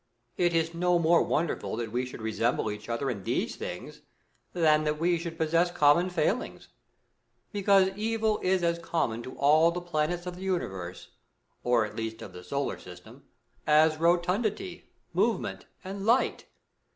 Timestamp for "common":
5.69-6.09, 8.79-9.21